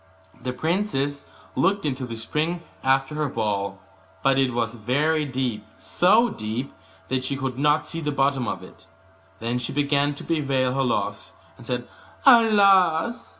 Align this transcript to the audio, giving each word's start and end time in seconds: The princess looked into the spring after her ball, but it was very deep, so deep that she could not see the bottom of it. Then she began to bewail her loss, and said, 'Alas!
The 0.41 0.51
princess 0.51 1.25
looked 1.55 1.85
into 1.85 2.07
the 2.07 2.15
spring 2.15 2.63
after 2.83 3.13
her 3.13 3.29
ball, 3.29 3.79
but 4.23 4.39
it 4.39 4.51
was 4.51 4.73
very 4.73 5.25
deep, 5.25 5.63
so 5.77 6.27
deep 6.31 6.73
that 7.09 7.23
she 7.23 7.35
could 7.37 7.59
not 7.59 7.85
see 7.85 8.01
the 8.01 8.11
bottom 8.11 8.47
of 8.47 8.63
it. 8.63 8.87
Then 9.37 9.59
she 9.59 9.71
began 9.73 10.15
to 10.15 10.23
bewail 10.23 10.73
her 10.73 10.83
loss, 10.83 11.35
and 11.55 11.67
said, 11.67 11.87
'Alas! 12.25 13.29